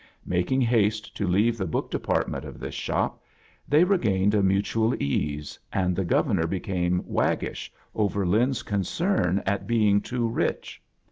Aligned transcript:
Making 0.25 0.61
haste 0.61 1.15
to 1.17 1.27
leave 1.27 1.59
the 1.59 1.67
book 1.67 1.91
depart 1.91 2.27
ment 2.27 2.43
of 2.43 2.59
this 2.59 2.73
shop, 2.73 3.21
they 3.67 3.83
regained 3.83 4.33
a 4.33 4.41
mutual 4.41 4.95
ease, 4.99 5.59
and 5.71 5.95
the 5.95 6.03
Governor 6.03 6.47
became 6.47 7.03
waggish 7.05 7.71
over 7.93 8.25
Lin's 8.25 8.63
concern 8.63 9.43
at 9.45 9.67
being 9.67 10.01
too 10.01 10.27
rich. 10.27 10.81